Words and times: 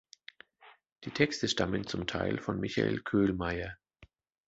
Die 1.03 1.11
Texte 1.11 1.47
stammen 1.47 1.85
zum 1.85 2.07
Teil 2.07 2.39
von 2.39 2.59
Michael 2.59 3.01
Köhlmeier. 3.03 3.77